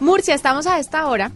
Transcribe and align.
Murcia, 0.00 0.34
estamos 0.34 0.66
a 0.66 0.80
esta 0.80 1.06
hora 1.06 1.30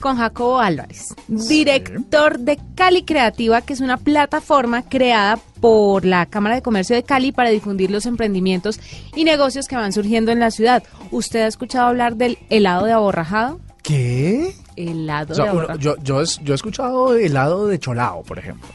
con 0.00 0.18
Jacobo 0.18 0.58
Álvarez, 0.60 1.14
director 1.26 2.38
de 2.38 2.58
Cali 2.74 3.02
Creativa, 3.02 3.62
que 3.62 3.72
es 3.72 3.80
una 3.80 3.96
plataforma 3.96 4.82
creada 4.82 5.38
por 5.60 6.04
la 6.04 6.26
Cámara 6.26 6.56
de 6.56 6.60
Comercio 6.62 6.94
de 6.94 7.02
Cali 7.02 7.32
para 7.32 7.48
difundir 7.48 7.90
los 7.90 8.04
emprendimientos 8.04 8.78
y 9.16 9.24
negocios 9.24 9.66
que 9.68 9.76
van 9.76 9.94
surgiendo 9.94 10.30
en 10.32 10.38
la 10.38 10.50
ciudad. 10.50 10.82
¿Usted 11.10 11.40
ha 11.40 11.46
escuchado 11.46 11.88
hablar 11.88 12.16
del 12.16 12.36
helado 12.50 12.84
de 12.84 12.92
aborrajado? 12.92 13.58
¿Qué? 13.82 14.54
Helado 14.76 15.32
O 15.32 15.36
sea, 15.36 15.44
de 15.46 15.50
uno- 15.52 15.60
aborrajado. 15.62 15.80
yo, 15.80 15.96
yo, 16.02 16.22
yo 16.44 16.52
he 16.52 16.56
escuchado 16.56 17.14
helado 17.16 17.66
de 17.68 17.78
cholao, 17.78 18.22
por 18.22 18.38
ejemplo. 18.38 18.68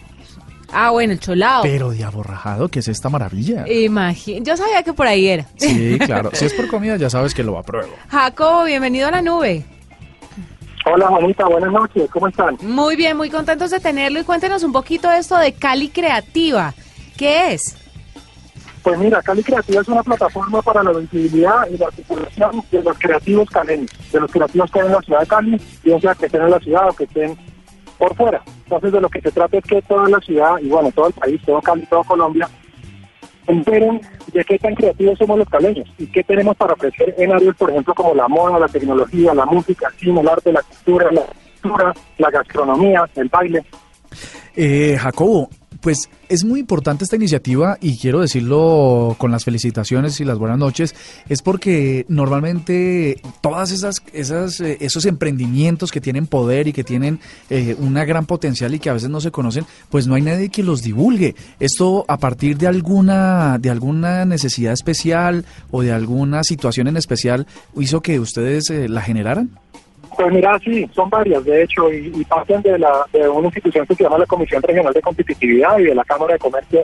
Ah, 0.74 0.90
bueno, 0.92 1.14
el 1.14 1.20
cholao. 1.20 1.62
Pero 1.64 1.92
de 1.92 2.04
aborrajado, 2.04 2.68
¿qué 2.70 2.80
es 2.80 2.88
esta 2.88 3.10
maravilla? 3.10 3.66
Imagín- 3.68 4.44
Yo 4.44 4.58
sabía 4.58 4.82
que 4.84 4.94
por 4.94 5.08
ahí 5.08 5.28
era. 5.28 5.46
Sí, 5.58 5.98
claro. 6.06 6.32
Si 6.34 6.46
es 6.46 6.54
por 6.54 6.68
comida, 6.68 6.98
ya 6.98 7.10
sabes 7.10 7.34
que 7.34 7.44
lo 7.44 7.58
apruebo. 7.58 7.94
Jacobo, 8.10 8.64
bienvenido 8.66 9.08
a 9.08 9.12
la 9.12 9.22
nube. 9.22 9.66
Hola 10.86 11.08
Juanita, 11.08 11.46
buenas 11.48 11.72
noches, 11.72 12.10
¿cómo 12.12 12.28
están? 12.28 12.58
Muy 12.62 12.98
bien, 12.98 13.16
muy 13.16 13.30
contentos 13.30 13.72
de 13.72 13.80
tenerlo 13.80 14.20
y 14.20 14.24
cuéntenos 14.26 14.64
un 14.64 14.74
poquito 14.74 15.10
de 15.10 15.20
esto 15.20 15.38
de 15.38 15.54
Cali 15.54 15.88
Creativa. 15.88 16.74
¿Qué 17.18 17.54
es? 17.54 17.78
Pues 18.82 19.00
mira, 19.00 19.22
Cali 19.22 19.42
Creativa 19.44 19.80
es 19.82 19.88
una 19.88 20.04
plataforma 20.04 20.62
para 20.62 20.84
la 20.84 20.92
visibilidad 20.92 21.70
y 21.72 21.78
la 21.78 21.86
articulación 21.88 22.62
de 22.70 22.84
los 22.84 22.98
creativos 23.00 23.50
caleños, 23.50 23.90
de 24.12 24.20
los 24.20 24.30
creativos 24.30 24.70
que 24.72 24.82
hay 24.82 24.88
en 24.88 24.92
la 24.92 25.02
ciudad 25.02 25.20
de 25.22 25.28
Cali, 25.28 25.62
bien 25.86 26.02
sea 26.02 26.16
que 26.16 26.26
estén 26.26 26.42
en 26.42 26.52
la 26.52 26.60
ciudad 26.60 26.90
o 26.90 26.94
que 26.94 27.06
estén 27.06 27.38
por 27.98 28.14
fuera. 28.18 28.44
Entonces 28.64 28.92
de 28.92 29.02
lo 29.02 29.10
que 29.10 29.22
se 29.22 29.32
trata 29.32 29.58
es 29.58 29.64
que 29.64 29.82
toda 29.82 30.10
la 30.10 30.20
ciudad, 30.20 30.58
y 30.62 30.70
bueno, 30.70 30.92
todo 30.92 31.08
el 31.08 31.14
país, 31.14 31.42
todo 31.46 31.62
Cali, 31.62 31.86
todo 31.86 32.04
Colombia, 32.04 32.50
enteren 33.48 34.02
de 34.32 34.44
qué 34.46 34.58
tan 34.58 34.76
creativos 34.76 35.18
somos 35.18 35.38
los 35.38 35.50
caleños 35.50 35.88
y 35.98 36.08
qué 36.08 36.24
tenemos 36.24 36.56
para 36.56 36.74
ofrecer 36.74 37.14
en 37.18 37.34
áreas, 37.34 37.56
por 37.56 37.70
ejemplo, 37.70 37.94
como 37.94 38.16
la 38.16 38.28
moda, 38.28 38.60
la 38.60 38.68
tecnología, 38.68 39.34
la 39.34 39.46
música, 39.46 39.88
el 39.88 40.00
cine, 40.00 40.22
el 40.22 40.28
arte, 40.28 40.52
la 40.52 40.62
cultura, 40.62 41.12
la 41.12 41.24
cultura, 41.62 41.94
la 42.18 42.30
gastronomía, 42.30 43.10
el 43.16 43.30
baile. 43.30 43.66
Eh, 44.56 44.98
Jacobo, 45.00 45.50
pues 45.84 46.10
es 46.30 46.46
muy 46.46 46.62
importante 46.62 47.04
esta 47.04 47.18
iniciativa 47.18 47.78
y 47.82 47.98
quiero 47.98 48.22
decirlo 48.22 49.18
con 49.20 49.32
las 49.32 49.44
felicitaciones 49.44 50.22
y 50.22 50.24
las 50.24 50.38
buenas 50.38 50.58
noches, 50.58 50.96
es 51.28 51.42
porque 51.42 52.06
normalmente 52.08 53.22
todas 53.42 53.72
esas, 53.72 54.02
esas 54.14 54.62
eh, 54.62 54.78
esos 54.80 55.06
emprendimientos 55.06 55.92
que 55.92 56.00
tienen 56.00 56.26
poder 56.26 56.70
y 56.70 56.74
que 56.74 56.86
tienen 56.86 57.20
eh, 57.50 57.76
una 57.80 58.06
gran 58.06 58.26
potencial 58.26 58.74
y 58.74 58.80
que 58.80 58.90
a 58.90 58.94
veces 58.94 59.10
no 59.10 59.20
se 59.20 59.32
conocen, 59.32 59.66
pues 59.90 60.08
no 60.08 60.16
hay 60.16 60.22
nadie 60.22 60.48
que 60.48 60.64
los 60.64 60.84
divulgue. 60.84 61.36
Esto 61.60 62.06
a 62.08 62.18
partir 62.18 62.58
de 62.58 62.68
alguna 62.68 63.58
de 63.60 63.70
alguna 63.70 64.24
necesidad 64.24 64.72
especial 64.72 65.44
o 65.70 65.82
de 65.82 65.92
alguna 65.92 66.46
situación 66.46 66.88
en 66.88 66.96
especial 66.96 67.46
hizo 67.78 68.00
que 68.00 68.22
ustedes 68.22 68.70
eh, 68.70 68.88
la 68.88 69.02
generaran. 69.02 69.60
Pues 70.16 70.32
mira, 70.32 70.60
sí, 70.64 70.88
son 70.94 71.10
varias, 71.10 71.44
de 71.44 71.64
hecho, 71.64 71.92
y, 71.92 72.24
parten 72.26 72.62
de, 72.62 72.78
la, 72.78 73.06
de 73.12 73.28
una 73.28 73.48
institución 73.48 73.86
que 73.88 73.96
se 73.96 74.04
llama 74.04 74.20
la 74.20 74.26
Comisión 74.26 74.62
Regional 74.62 74.94
de 74.94 75.02
Competitividad 75.02 75.80
y 75.80 75.86
de 75.86 75.96
la 75.96 76.04
Cámara 76.04 76.34
de 76.34 76.40
Comercio 76.40 76.84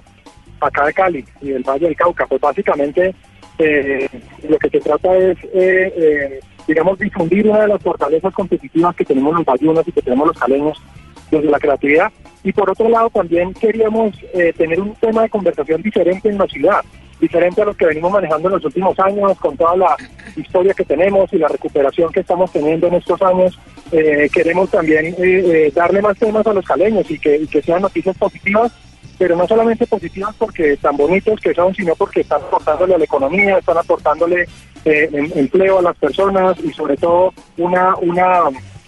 acá 0.59 0.85
de 0.85 0.93
Cali 0.93 1.25
y 1.41 1.49
del 1.49 1.63
Valle 1.63 1.85
del 1.85 1.95
Cauca. 1.95 2.25
Pues 2.25 2.41
básicamente 2.41 3.13
eh, 3.59 4.09
lo 4.47 4.57
que 4.57 4.69
se 4.69 4.79
trata 4.79 5.15
es, 5.15 5.37
eh, 5.53 5.93
eh, 5.95 6.39
digamos, 6.67 6.97
difundir 6.97 7.47
una 7.47 7.61
de 7.61 7.67
las 7.67 7.81
fortalezas 7.81 8.33
competitivas 8.33 8.95
que 8.95 9.05
tenemos 9.05 9.35
los 9.35 9.45
bayunos 9.45 9.87
y 9.87 9.91
que 9.91 10.01
tenemos 10.01 10.27
los 10.27 10.39
caleños 10.39 10.81
desde 11.29 11.49
la 11.49 11.59
creatividad. 11.59 12.11
Y 12.43 12.53
por 12.53 12.69
otro 12.69 12.87
lado, 12.89 13.09
también 13.09 13.53
queríamos 13.53 14.15
eh, 14.33 14.53
tener 14.57 14.79
un 14.79 14.93
tema 14.95 15.23
de 15.23 15.29
conversación 15.29 15.81
diferente 15.81 16.29
en 16.29 16.37
la 16.37 16.47
ciudad, 16.47 16.81
diferente 17.19 17.61
a 17.61 17.65
los 17.65 17.75
que 17.75 17.85
venimos 17.85 18.11
manejando 18.11 18.47
en 18.47 18.55
los 18.55 18.65
últimos 18.65 18.97
años, 18.99 19.37
con 19.39 19.57
toda 19.57 19.75
la 19.75 19.97
historia 20.37 20.73
que 20.73 20.85
tenemos 20.85 21.31
y 21.33 21.37
la 21.37 21.47
recuperación 21.47 22.11
que 22.11 22.19
estamos 22.21 22.51
teniendo 22.51 22.87
en 22.87 22.95
estos 22.95 23.21
años. 23.21 23.57
Eh, 23.91 24.29
queremos 24.33 24.69
también 24.69 25.07
eh, 25.07 25.15
eh, 25.19 25.71
darle 25.73 26.01
más 26.01 26.17
temas 26.17 26.45
a 26.45 26.53
los 26.53 26.65
caleños 26.65 27.09
y 27.09 27.17
que, 27.19 27.47
sean 27.63 27.81
noticias 27.81 28.15
positivas, 28.17 28.71
pero 29.17 29.35
no 29.35 29.47
solamente 29.47 29.85
positivas 29.87 30.35
porque 30.37 30.77
tan 30.77 30.95
bonitos 30.95 31.39
que 31.39 31.53
son, 31.53 31.73
sino 31.75 31.95
porque 31.95 32.21
están 32.21 32.41
aportándole 32.41 32.95
a 32.95 32.97
la 32.97 33.03
economía, 33.03 33.57
están 33.57 33.77
aportándole 33.77 34.43
eh, 34.85 35.09
em- 35.11 35.31
empleo 35.35 35.79
a 35.79 35.81
las 35.81 35.97
personas 35.97 36.57
y 36.63 36.71
sobre 36.71 36.95
todo 36.97 37.33
una, 37.57 37.95
una, 37.97 38.43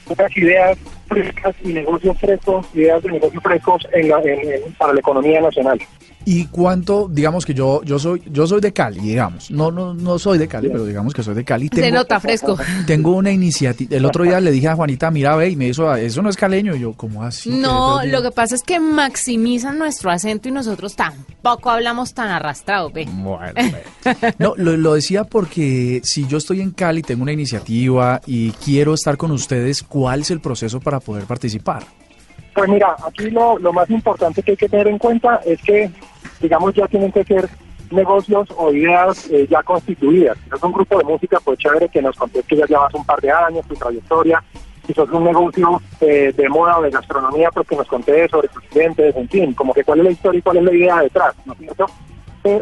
unas 0.08 0.38
ideas 0.38 0.78
frescas 1.08 1.56
y 1.64 1.74
negocios 1.74 2.18
frescos, 2.20 2.66
ideas 2.74 3.04
de 3.04 3.12
negocios 3.12 3.44
frescos 3.44 3.88
en 3.92 4.08
la, 4.10 4.22
en- 4.22 4.74
para 4.78 4.94
la 4.94 5.00
economía 5.00 5.42
nacional. 5.42 5.80
¿Y 6.26 6.46
cuánto, 6.46 7.08
digamos 7.10 7.46
que 7.46 7.54
yo 7.54 7.82
yo 7.84 7.98
soy 7.98 8.22
yo 8.32 8.46
soy 8.46 8.62
de 8.62 8.72
Cali, 8.72 9.00
digamos. 9.00 9.50
No 9.50 9.72
no 9.72 9.94
no 9.94 10.20
soy 10.20 10.38
de 10.38 10.48
Cali, 10.48 10.70
pero 10.70 10.86
digamos 10.86 11.14
que 11.14 11.24
soy 11.24 11.34
de 11.34 11.44
Cali. 11.44 11.70
Se 11.74 11.82
Tengo, 11.82 11.98
nota 11.98 12.20
fresco. 12.20 12.58
tengo 12.86 13.12
una 13.12 13.32
iniciativa. 13.32 13.96
El 13.96 14.06
otro 14.06 14.24
día 14.24 14.40
le 14.40 14.52
dije 14.52 14.68
a 14.68 14.76
Juanita, 14.76 15.10
mira, 15.12 15.36
ve, 15.36 15.50
y 15.50 15.56
me 15.56 15.68
hizo, 15.70 15.94
eso 15.96 16.22
no 16.22 16.30
es 16.30 16.38
caleño. 16.38 16.76
Y 16.76 16.80
yo, 16.82 16.94
¿cómo 16.94 17.24
así? 17.24 17.50
No, 17.50 18.04
lo 18.06 18.22
que 18.22 18.32
pasa 18.32 18.56
es 18.56 18.64
que 18.64 18.80
maximizan 18.80 19.78
nuestro 19.80 20.12
acento 20.12 20.48
y 20.48 20.52
nosotros 20.52 20.96
tampoco 20.96 21.70
hablamos 21.70 22.14
tan 22.14 22.30
arrastrado, 22.30 22.92
ve. 22.92 23.08
Bueno, 23.12 23.54
bueno. 23.56 23.78
No, 24.38 24.54
lo, 24.58 24.78
lo 24.78 24.94
decía 24.94 25.24
porque 25.24 26.02
si 26.04 26.28
yo 26.28 26.38
estoy 26.38 26.62
en 26.62 26.72
Cali, 26.72 27.02
tengo 27.02 27.24
una 27.24 27.32
iniciativa 27.34 28.22
y 28.26 28.52
quiero 28.52 28.94
estar 28.94 29.18
con 29.18 29.32
ustedes, 29.32 29.84
¿cuál 29.84 30.22
es 30.22 30.32
el 30.32 30.40
proceso 30.42 30.80
para 30.80 31.00
poder 31.00 31.26
participar? 31.26 31.84
Pues 32.54 32.70
mira, 32.70 32.96
aquí 33.08 33.30
lo, 33.30 33.58
lo 33.60 33.72
más 33.72 33.90
importante 33.90 34.44
que 34.44 34.52
hay 34.52 34.58
que 34.58 34.68
tener 34.68 34.88
en 34.88 34.98
cuenta 34.98 35.40
es 35.46 35.62
que, 35.62 35.90
digamos, 36.42 36.74
ya 36.74 36.88
tienen 36.88 37.12
que 37.12 37.24
ser 37.24 37.50
negocios 37.92 38.48
o 38.58 38.72
ideas 38.72 39.30
eh, 39.30 39.48
ya 39.50 39.62
constituidas. 39.64 40.38
Si 40.44 40.50
sos 40.50 40.64
un 40.64 40.74
grupo 40.74 40.98
de 40.98 41.04
música, 41.04 41.40
pues 41.44 41.60
chévere 41.60 41.90
que 41.90 42.02
nos 42.02 42.16
contés 42.16 42.46
que 42.46 42.56
ya 42.56 42.66
llevas 42.66 42.94
un 42.94 43.06
par 43.06 43.20
de 43.22 43.32
años, 43.32 43.66
tu 43.68 43.76
trayectoria. 43.76 44.44
Si 44.88 44.94
sos 44.94 45.10
un 45.12 45.24
negocio 45.24 45.82
eh, 46.00 46.34
de 46.36 46.50
moda 46.50 46.80
o 46.80 46.82
de 46.82 46.90
gastronomía, 46.90 47.52
pues 47.52 47.68
que 47.68 47.76
nos 47.76 47.88
contés 47.88 48.32
sobre 48.32 48.48
tus 48.48 48.64
clientes, 48.64 49.16
en 49.16 49.30
fin, 49.30 49.54
como 49.54 49.74
que 49.74 49.84
cuál 49.84 50.00
es 50.00 50.06
la 50.06 50.12
historia 50.12 50.40
y 50.40 50.42
cuál 50.42 50.58
es 50.58 50.64
la 50.64 50.74
idea 50.74 51.00
detrás, 51.02 51.36
¿no 51.46 51.54
es 51.54 51.60
cierto? 51.60 51.86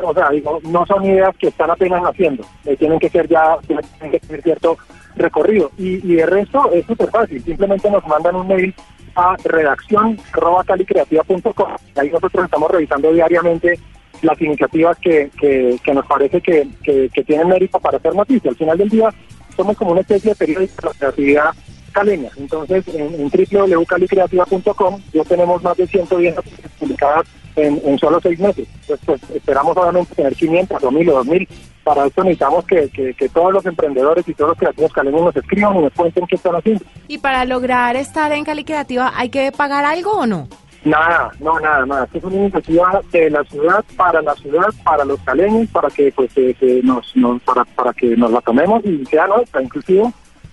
O 0.03 0.13
sea, 0.13 0.29
digo, 0.29 0.59
no 0.63 0.85
son 0.85 1.05
ideas 1.05 1.33
que 1.37 1.47
están 1.47 1.71
apenas 1.71 2.01
naciendo, 2.01 2.43
eh, 2.65 2.75
tienen 2.75 2.99
que 2.99 3.09
ser 3.09 3.29
ya, 3.29 3.57
tienen 3.65 3.85
que 4.11 4.19
tener 4.19 4.41
cierto 4.41 4.77
recorrido. 5.15 5.71
Y, 5.77 6.05
y 6.05 6.15
de 6.15 6.25
resto 6.25 6.69
es 6.73 6.85
súper 6.85 7.09
fácil, 7.09 7.41
simplemente 7.41 7.89
nos 7.89 8.05
mandan 8.05 8.35
un 8.35 8.47
mail 8.47 8.75
a 9.19 9.35
redacción.calicreativa.com. 9.43 11.75
Ahí 11.95 12.09
nosotros 12.09 12.45
estamos 12.45 12.71
revisando 12.71 13.11
diariamente 13.11 13.77
las 14.21 14.41
iniciativas 14.41 14.97
que, 14.97 15.29
que, 15.39 15.79
nos 15.93 16.05
parece 16.05 16.41
que, 16.41 16.67
que, 16.83 17.09
que 17.13 17.23
tienen 17.23 17.47
mérito 17.47 17.79
para 17.79 17.97
hacer 17.97 18.13
noticia. 18.15 18.51
Al 18.51 18.57
final 18.57 18.77
del 18.77 18.89
día 18.89 19.09
somos 19.55 19.77
como 19.77 19.91
una 19.91 20.01
especie 20.01 20.31
de 20.31 20.35
periódico 20.35 20.81
de 20.81 20.87
la 20.87 20.93
creatividad 20.93 21.53
caleña. 21.91 22.29
Entonces, 22.37 22.87
en, 22.89 23.13
en 23.15 23.29
www.calicreativa.com 23.29 25.01
ya 25.13 25.23
tenemos 25.23 25.63
más 25.63 25.77
de 25.77 25.87
110 25.87 26.35
noticias 26.35 26.71
publicadas 26.79 27.27
en, 27.55 27.81
en 27.85 27.97
solo 27.99 28.19
seis 28.21 28.39
meses. 28.39 28.67
Entonces, 28.81 29.05
pues, 29.05 29.21
esperamos 29.35 29.75
obviamente 29.77 30.15
tener 30.15 30.35
500 30.35 30.83
o 30.83 30.91
1000 30.91 31.09
o 31.09 31.13
2000. 31.15 31.47
Para 31.83 32.05
esto 32.05 32.23
necesitamos 32.23 32.65
que, 32.65 32.89
que, 32.89 33.13
que 33.13 33.29
todos 33.29 33.51
los 33.53 33.65
emprendedores 33.65 34.27
y 34.27 34.33
todos 34.33 34.49
los 34.49 34.57
creativos 34.59 34.93
caleños 34.93 35.21
nos 35.21 35.35
escriban 35.35 35.75
y 35.77 35.81
nos 35.81 35.93
cuenten 35.93 36.27
qué 36.27 36.35
están 36.35 36.55
haciendo. 36.55 36.83
Y 37.07 37.17
para 37.17 37.45
lograr 37.45 37.95
estar 37.95 38.31
en 38.31 38.43
Cali 38.45 38.63
Creativa, 38.63 39.11
¿hay 39.15 39.29
que 39.29 39.51
pagar 39.51 39.85
algo 39.85 40.11
o 40.11 40.25
no? 40.27 40.47
Nada, 40.83 41.31
no, 41.41 41.59
nada, 41.59 41.85
nada. 41.85 42.05
Esta 42.05 42.19
es 42.19 42.23
una 42.23 42.35
iniciativa 42.37 43.01
de 43.11 43.29
la 43.29 43.43
ciudad, 43.43 43.83
para 43.97 44.21
la 44.21 44.33
ciudad, 44.35 44.67
para 44.83 45.03
los 45.03 45.19
caleños, 45.21 45.67
para 45.71 45.89
que 45.89 46.09
pues 46.13 46.31
eh, 46.37 46.55
que 46.57 46.79
nos, 46.83 47.13
nos- 47.17 47.41
para, 47.41 47.65
para 47.65 47.91
que 47.93 48.15
nos 48.15 48.31
la 48.31 48.39
tomemos 48.41 48.85
y 48.85 49.05
sea 49.07 49.27
nuestra. 49.27 49.61
Inclusive 49.61 50.03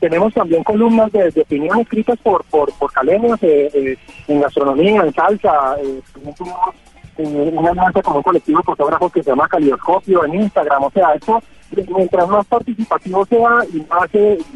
tenemos 0.00 0.32
también 0.34 0.62
columnas 0.64 1.10
de, 1.12 1.30
de 1.30 1.40
opinión 1.40 1.80
escritas 1.80 2.18
por 2.22 2.44
por, 2.44 2.72
por 2.74 2.92
caleños 2.92 3.38
eh, 3.42 3.70
eh, 3.72 3.98
en 4.28 4.40
gastronomía, 4.40 5.02
en 5.02 5.12
salsa. 5.12 5.76
Tenemos 7.16 7.48
eh, 7.48 7.52
una 7.56 7.70
alianza 7.70 8.02
con 8.02 8.16
un 8.16 8.22
colectivo 8.22 8.58
de 8.58 8.64
fotógrafos 8.64 9.12
que 9.12 9.22
se 9.22 9.30
llama 9.30 9.48
Calidoscopio 9.48 10.24
en 10.24 10.34
Instagram. 10.42 10.84
O 10.84 10.90
sea, 10.90 11.14
eso 11.14 11.42
mientras 11.96 12.28
más 12.28 12.46
participativo 12.46 13.24
sea 13.26 13.64
y 13.72 13.78
más, 13.90 14.08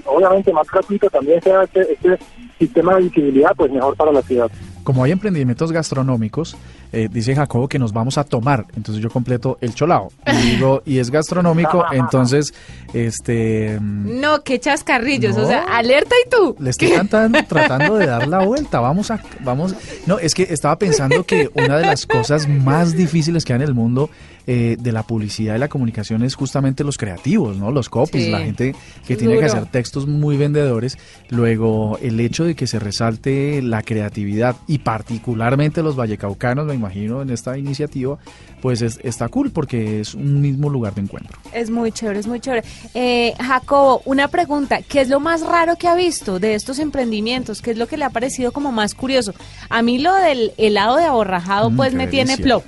obviamente 0.06 0.52
más 0.52 0.66
gratuito 0.68 1.10
también 1.10 1.42
sea 1.42 1.64
este, 1.64 1.92
este 1.92 2.18
sistema 2.58 2.94
de 2.94 3.02
visibilidad, 3.02 3.52
pues 3.56 3.72
mejor 3.72 3.96
para 3.96 4.12
la 4.12 4.22
ciudad. 4.22 4.50
Como 4.82 5.04
hay 5.04 5.12
emprendimientos 5.12 5.72
gastronómicos, 5.72 6.56
eh, 6.92 7.08
dice 7.12 7.34
Jacobo 7.34 7.68
que 7.68 7.78
nos 7.78 7.92
vamos 7.92 8.18
a 8.18 8.24
tomar. 8.24 8.66
Entonces 8.76 9.02
yo 9.02 9.10
completo 9.10 9.58
el 9.60 9.74
cholao. 9.74 10.10
Y 10.26 10.36
digo, 10.52 10.82
y 10.86 10.98
es 10.98 11.10
gastronómico, 11.10 11.84
entonces, 11.92 12.52
este... 12.94 13.78
mm, 13.80 14.20
No, 14.20 14.42
qué 14.42 14.58
chascarrillos. 14.58 15.36
No. 15.36 15.44
O 15.44 15.46
sea, 15.46 15.64
alerta 15.64 16.14
y 16.26 16.30
tú. 16.30 16.56
Le 16.58 16.70
estoy 16.70 16.90
cantando, 16.90 17.38
tratando 17.48 17.96
de 17.96 18.06
dar 18.06 18.26
la 18.26 18.44
vuelta. 18.44 18.80
Vamos 18.80 19.10
a, 19.10 19.20
vamos. 19.44 19.74
No, 20.06 20.18
es 20.18 20.34
que 20.34 20.44
estaba 20.44 20.76
pensando 20.78 21.24
que 21.24 21.50
una 21.54 21.76
de 21.78 21.86
las 21.86 22.06
cosas 22.06 22.48
más 22.48 22.96
difíciles 22.96 23.44
que 23.44 23.52
hay 23.52 23.58
en 23.58 23.62
el 23.68 23.74
mundo 23.74 24.10
eh, 24.46 24.76
de 24.80 24.92
la 24.92 25.02
publicidad 25.02 25.54
y 25.54 25.58
la 25.58 25.68
comunicación 25.68 26.22
es 26.24 26.34
justamente 26.34 26.82
los 26.82 26.96
creativos, 26.98 27.56
¿no? 27.56 27.70
Los 27.70 27.88
copies, 27.88 28.24
Sí. 28.24 28.30
la 28.30 28.38
gente 28.40 28.74
que 29.06 29.16
tiene 29.16 29.38
que 29.38 29.44
hacer 29.44 29.66
textos 29.66 30.06
muy 30.06 30.36
vendedores. 30.36 30.98
Luego, 31.28 31.98
el 32.02 32.18
hecho 32.20 32.44
de 32.44 32.54
que 32.54 32.66
se 32.66 32.78
resalte 32.78 33.62
la 33.62 33.82
creatividad 33.82 34.56
y 34.70 34.78
particularmente 34.78 35.82
los 35.82 35.96
vallecaucanos, 35.96 36.64
me 36.64 36.74
imagino, 36.74 37.22
en 37.22 37.30
esta 37.30 37.58
iniciativa, 37.58 38.18
pues 38.62 38.82
es, 38.82 39.00
está 39.02 39.28
cool 39.28 39.50
porque 39.50 39.98
es 39.98 40.14
un 40.14 40.40
mismo 40.40 40.70
lugar 40.70 40.94
de 40.94 41.00
encuentro. 41.00 41.36
Es 41.52 41.70
muy 41.70 41.90
chévere, 41.90 42.20
es 42.20 42.28
muy 42.28 42.38
chévere. 42.38 42.62
Eh, 42.94 43.34
Jacobo, 43.44 44.00
una 44.04 44.28
pregunta, 44.28 44.80
¿qué 44.82 45.00
es 45.00 45.08
lo 45.08 45.18
más 45.18 45.44
raro 45.44 45.74
que 45.74 45.88
ha 45.88 45.96
visto 45.96 46.38
de 46.38 46.54
estos 46.54 46.78
emprendimientos? 46.78 47.62
¿Qué 47.62 47.72
es 47.72 47.78
lo 47.78 47.88
que 47.88 47.96
le 47.96 48.04
ha 48.04 48.10
parecido 48.10 48.52
como 48.52 48.70
más 48.70 48.94
curioso? 48.94 49.34
A 49.70 49.82
mí 49.82 49.98
lo 49.98 50.14
del 50.14 50.52
helado 50.56 50.96
de 50.98 51.04
aborrajado 51.04 51.70
Mm, 51.70 51.76
pues 51.76 51.92
me 51.92 52.06
tiene 52.06 52.38
plop. 52.38 52.62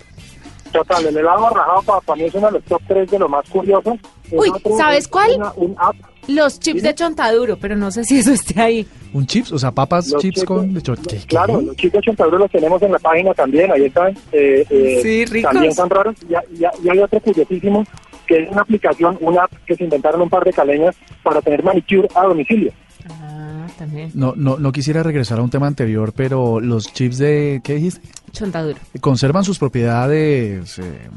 Total, 0.73 1.07
el 1.07 1.17
helado 1.17 1.51
rajado 1.51 1.83
para, 2.05 2.17
mí 2.17 2.25
es 2.25 2.35
uno 2.35 2.47
de 2.49 2.53
los 2.55 2.65
top 2.65 2.83
3 2.89 3.11
de 3.13 3.19
los 3.21 3.31
más 3.31 3.49
curiosos. 3.49 3.95
Uy, 4.33 4.49
otro 4.49 4.77
¿sabes 4.77 5.01
es 5.05 5.09
cuál? 5.09 5.31
una- 5.37 5.53
un 5.55 5.77
app, 5.79 5.95
Los 6.29 6.61
chips 6.61 6.83
de 6.83 6.95
chontaduro, 6.95 7.57
pero 7.59 7.75
no 7.77 7.91
sé 7.91 8.05
si 8.05 8.19
eso 8.19 8.33
esté 8.33 8.61
ahí. 8.61 8.87
¿Un 9.13 9.27
chips? 9.27 9.53
O 9.53 9.59
sea, 9.59 9.73
papas 9.73 10.09
los 10.09 10.23
chips 10.23 10.37
chips 10.37 10.47
con... 10.47 10.73
de-. 10.73 10.83
Claro, 11.27 11.61
los 11.61 11.77
chips 11.77 11.93
de 11.93 11.99
80 11.99 12.25
euros 12.25 12.41
los 12.43 12.51
tenemos 12.51 12.81
en 12.83 12.93
la 12.93 12.99
página 12.99 13.35
también, 13.35 13.71
ahí 13.73 13.85
están. 13.87 14.13
eh, 14.33 14.65
eh, 14.71 15.01
Sí, 15.03 15.25
ricos. 15.27 15.53
También 15.53 15.75
son 15.75 15.91
raros. 15.91 16.15
Y, 16.29 16.33
y- 16.63 16.67
y 16.85 16.89
hay 16.89 16.99
otro 17.01 17.19
curiosísimo, 17.21 17.85
que 18.27 18.45
es 18.45 18.51
una 18.51 18.63
aplicación, 18.63 19.19
una 19.21 19.43
app 19.45 19.53
que 19.67 19.75
se 19.75 19.85
inventaron 19.85 20.23
un 20.23 20.31
par 20.31 20.45
de 20.45 20.53
caleñas 20.53 20.95
para 21.23 21.43
tener 21.43 21.63
manicure 21.65 22.09
a 22.15 22.23
domicilio. 22.25 22.73
Ah, 23.11 23.67
también. 23.77 24.11
No, 24.15 24.33
no, 24.37 24.59
no 24.59 24.71
quisiera 24.73 25.03
regresar 25.03 25.41
a 25.41 25.43
un 25.43 25.51
tema 25.51 25.67
anterior, 25.67 26.13
pero 26.17 26.61
los 26.61 26.93
chips 26.93 27.19
de... 27.19 27.61
¿Qué 27.65 27.75
dijiste? 27.75 28.09
Chontaduro. 28.31 28.79
Conservan 29.01 29.43
sus 29.45 29.59
propiedades... 29.59 30.79
eh, 30.79 31.09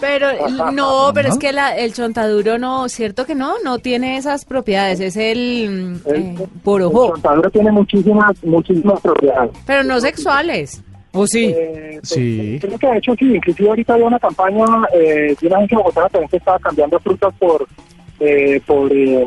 Pero 0.00 0.28
no, 0.72 1.10
pero 1.14 1.28
¿No? 1.28 1.34
es 1.34 1.38
que 1.38 1.52
la- 1.52 1.76
el 1.76 1.92
chontaduro 1.92 2.58
no, 2.58 2.88
¿cierto 2.88 3.26
que 3.26 3.34
no? 3.34 3.54
No 3.64 3.78
tiene 3.78 4.16
esas 4.16 4.44
propiedades, 4.44 5.00
es 5.00 5.16
el 5.16 5.68
mm, 6.04 6.08
El, 6.08 6.14
eh, 6.16 6.34
el 6.40 6.48
borojo, 6.64 7.10
chontaduro 7.12 7.50
tiene 7.50 7.70
muchísimas, 7.72 8.42
muchísimas 8.44 9.00
propiedades. 9.00 9.50
pero 9.66 9.82
no 9.84 10.00
sexuales. 10.00 10.82
¿O 11.12 11.26
sí? 11.26 11.46
Eh, 11.56 11.98
pues, 12.00 12.08
Sí. 12.08 12.58
Creo 12.60 12.78
que 12.78 12.86
de 12.86 12.98
hecho 12.98 13.14
sí, 13.18 13.34
inclusive 13.34 13.68
ahorita 13.68 13.94
había 13.94 14.06
una 14.06 14.18
campaña 14.20 14.64
eh, 14.94 15.34
de 15.40 15.46
una 15.48 15.56
agencia 15.56 15.78
bogotana 15.78 16.08
también 16.08 16.28
que 16.30 16.36
estaba 16.36 16.58
cambiando 16.60 17.00
frutas 17.00 17.34
por 17.38 17.66
eh, 18.20 18.60
por 18.66 18.92
eh, 18.92 19.24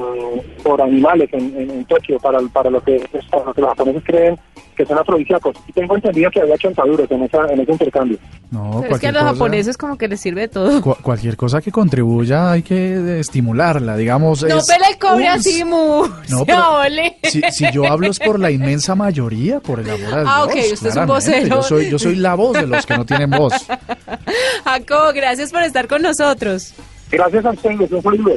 por 0.63 0.81
animales 0.81 1.29
en, 1.33 1.55
en, 1.57 1.69
en 1.71 1.85
Tokio 1.85 2.17
para, 2.19 2.39
para 2.53 2.69
lo 2.69 2.81
que 2.81 3.03
pues, 3.11 3.25
para 3.25 3.45
lo 3.45 3.53
que 3.53 3.61
los 3.61 3.69
japoneses 3.71 4.03
creen 4.05 4.39
que 4.75 4.85
son 4.87 4.97
afrodisíacos. 4.97 5.55
Y 5.67 5.71
tengo 5.73 5.95
entendido 5.95 6.31
que 6.31 6.41
había 6.41 6.57
chontaduros 6.57 7.09
en 7.11 7.23
esa 7.23 7.45
en 7.51 7.59
ese 7.59 7.71
intercambio. 7.71 8.17
no, 8.49 8.61
Pero 8.61 8.71
es 8.71 8.81
que 8.81 8.85
a 8.85 8.89
cualquier 8.89 9.13
los 9.13 9.21
cosa- 9.23 9.33
japoneses 9.33 9.77
como 9.77 9.97
que 9.97 10.07
les 10.07 10.19
sirve 10.19 10.41
de 10.41 10.47
todo. 10.47 10.81
Cu- 10.81 10.97
cualquier 11.01 11.37
cosa 11.37 11.61
que 11.61 11.71
contribuya 11.71 12.51
hay 12.51 12.63
que 12.63 13.19
estimularla, 13.19 13.95
digamos. 13.97 14.41
No 14.43 14.57
es 14.57 14.65
pele 14.67 14.85
el 14.91 14.97
cobre 14.97 15.27
así, 15.27 15.63
mu. 15.63 16.05
No. 16.29 16.45
Si, 17.23 17.41
si 17.51 17.71
yo 17.71 17.85
hablo 17.87 18.07
es 18.11 18.19
por 18.19 18.39
la 18.39 18.51
inmensa 18.51 18.93
mayoría, 18.95 19.59
por 19.59 19.79
el 19.79 19.89
amor 19.89 20.13
a 20.13 20.17
Dios. 20.21 20.29
Ah, 20.31 20.43
ok, 20.43 20.55
usted 20.73 20.89
es 20.89 20.95
un 20.95 21.05
vocero. 21.07 21.47
Yo 21.55 21.61
soy, 21.63 21.89
yo 21.89 21.97
soy 21.99 22.15
la 22.15 22.35
voz 22.35 22.53
de 22.53 22.67
los 22.67 22.85
que 22.85 22.95
no 22.97 23.05
tienen 23.05 23.29
voz. 23.31 23.53
Jacobo, 24.65 25.11
gracias 25.13 25.51
por 25.51 25.63
estar 25.63 25.87
con 25.87 26.01
nosotros. 26.01 26.73
Gracias 27.11 27.45
a 27.45 27.51
ustedes, 27.51 27.91
un 27.91 28.01
saludo. 28.01 28.33